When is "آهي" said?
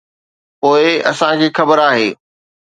1.89-2.09